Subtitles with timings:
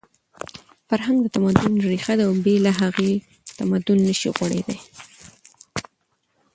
[0.87, 3.11] فرهنګ د تمدن ریښه ده او بې له هغې
[3.57, 4.77] تمدن نشي غوړېدی.